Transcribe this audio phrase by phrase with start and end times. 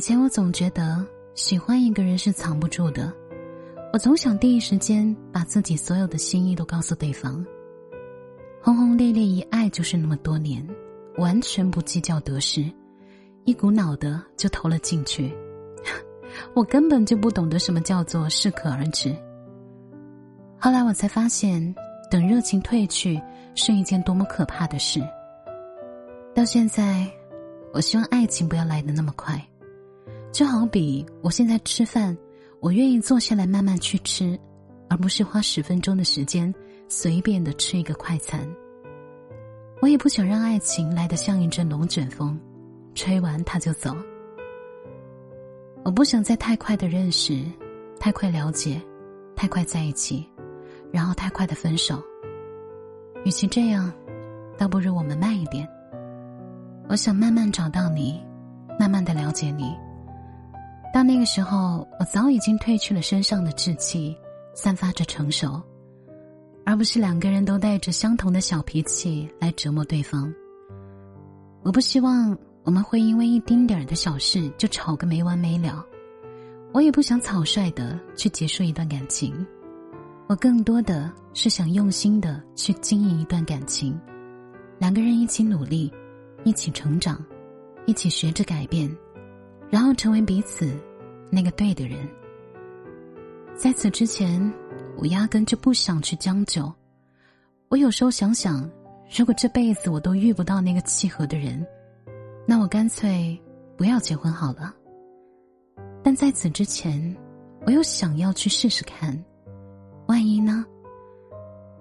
[0.00, 3.12] 以前我总觉得喜欢一个人是藏不住的，
[3.92, 7.44] 我总想第一时间把自己所有的心意都告诉对方。
[8.62, 10.66] 轰轰烈烈一爱就是那么多年，
[11.18, 12.64] 完全不计较得失，
[13.44, 15.36] 一股脑的就投了进去。
[16.56, 19.14] 我根本就不懂得什么叫做适可而止。
[20.58, 21.74] 后来我才发现，
[22.10, 23.20] 等热情褪去
[23.54, 24.98] 是一件多么可怕的事。
[26.34, 27.06] 到现在，
[27.74, 29.38] 我希望爱情不要来的那么快。
[30.32, 32.16] 就好比我现在吃饭，
[32.60, 34.38] 我愿意坐下来慢慢去吃，
[34.88, 36.52] 而不是花十分钟的时间
[36.88, 38.40] 随便的吃一个快餐。
[39.82, 42.38] 我也不想让爱情来得像一阵龙卷风，
[42.94, 43.96] 吹完它就走。
[45.82, 47.42] 我不想再太快的认识，
[47.98, 48.80] 太快了解，
[49.34, 50.28] 太快在一起，
[50.92, 52.00] 然后太快的分手。
[53.24, 53.92] 与其这样，
[54.56, 55.66] 倒不如我们慢一点。
[56.88, 58.22] 我想慢慢找到你，
[58.78, 59.74] 慢慢的了解你。
[60.92, 64.16] 到那个时候，我早已经褪去了身上的稚气，
[64.54, 65.62] 散发着成熟，
[66.64, 70.32] 而不是两个人都带着相同的小脾气来折磨对方。
[71.62, 75.84] 我不希望我们会因为一丁点儿的小事就吵个没完没了，
[76.72, 79.46] 我也不想草率的去结束一段感情，
[80.26, 83.96] 我更多的是想用心的去经营一段感情，
[84.78, 85.92] 两个人一起努力，
[86.42, 87.24] 一起成长，
[87.86, 88.90] 一起学着改变。
[89.70, 90.70] 然后成为彼此
[91.30, 92.06] 那个对的人。
[93.54, 94.52] 在此之前，
[94.96, 96.70] 我压根就不想去将就。
[97.68, 98.68] 我有时候想想，
[99.16, 101.64] 如果这辈子我都遇不到那个契合的人，
[102.46, 103.40] 那我干脆
[103.76, 104.74] 不要结婚好了。
[106.02, 107.16] 但在此之前，
[107.66, 109.16] 我又想要去试试看，
[110.08, 110.64] 万一呢？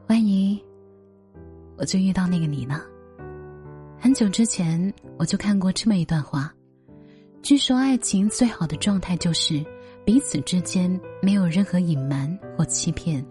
[0.07, 0.61] 万一
[1.77, 2.81] 我就遇到那个你呢？
[3.97, 6.53] 很久之前，我就看过这么一段话。
[7.41, 9.63] 据说，爱情最好的状态就是
[10.05, 13.25] 彼此之间没有任何隐瞒或欺骗。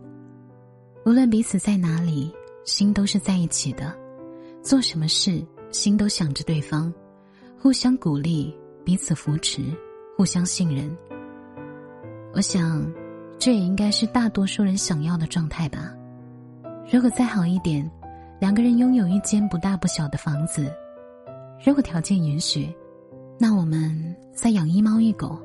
[1.04, 2.32] 无论彼此在哪里，
[2.64, 3.92] 心都是在一起的；
[4.62, 6.92] 做什么事，心都想着对方，
[7.60, 8.52] 互相鼓励，
[8.84, 9.62] 彼此扶持，
[10.16, 10.91] 互相信任。
[12.32, 12.91] 我想，
[13.38, 15.94] 这也应该是大多数人想要的状态吧。
[16.91, 17.88] 如果再好一点，
[18.41, 20.72] 两个人拥有一间不大不小的房子，
[21.64, 22.74] 如果条件允许。
[23.41, 23.97] 那我们
[25.08, 25.41] 一狗。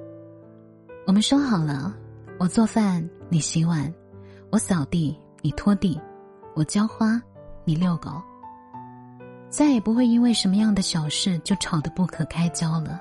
[1.07, 1.96] 我们说好了，
[2.38, 3.90] 我做饭，你洗碗；
[4.51, 5.97] 我扫地，你拖地；
[6.53, 7.22] 我浇花，
[7.63, 8.22] 你遛狗。
[9.50, 13.00] 再也不会因为什么样的小事就吵得不可开交了，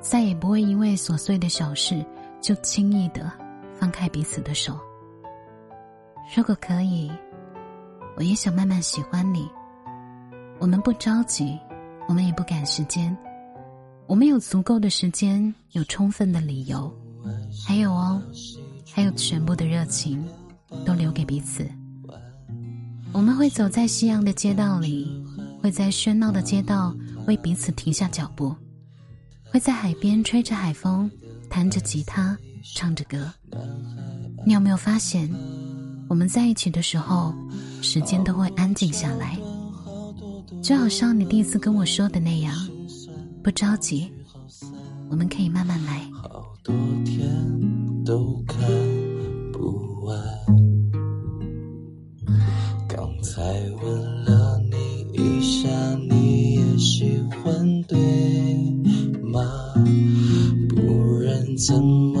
[0.00, 2.04] 再也不会因为琐碎的小事
[2.40, 3.32] 就轻易的
[3.74, 4.78] 放开彼此的手。
[6.36, 7.10] 如果可以，
[8.16, 9.50] 我也想慢慢喜欢你。
[10.60, 11.58] 我们不着急，
[12.06, 13.16] 我们也不赶时间。
[14.08, 16.90] 我们有足够的时间，有充分的理由，
[17.66, 18.20] 还有哦，
[18.90, 20.24] 还有全部的热情，
[20.82, 21.68] 都留给彼此。
[23.12, 25.22] 我们会走在夕阳的街道里，
[25.60, 26.96] 会在喧闹的街道
[27.26, 28.56] 为彼此停下脚步，
[29.50, 31.10] 会在海边吹着海风，
[31.50, 32.34] 弹着吉他，
[32.74, 33.30] 唱着歌。
[34.46, 35.30] 你有没有发现，
[36.08, 37.34] 我们在一起的时候，
[37.82, 39.38] 时间都会安静下来，
[40.62, 42.56] 就好像你第一次跟我说的那样。
[43.42, 44.10] 不着急，
[45.10, 46.00] 我们可以慢慢来。
[46.12, 47.28] 好多天
[48.04, 48.60] 都看
[49.52, 50.18] 不完。
[52.88, 53.42] 刚才
[53.82, 54.76] 问了你
[55.12, 55.68] 一下，
[56.10, 57.96] 你也喜欢对
[59.22, 59.40] 吗？
[60.68, 62.20] 不然怎么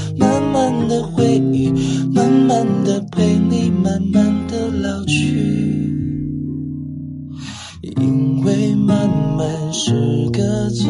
[0.91, 1.71] 的回忆
[2.13, 5.71] 慢慢的陪你慢慢的老去。
[7.81, 9.93] 因为慢慢是
[10.31, 10.85] 个最